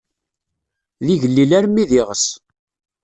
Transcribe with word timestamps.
D 1.05 1.07
igellil 1.13 1.51
armi 1.57 1.83
d 1.89 1.91
iɣes. 1.99 2.25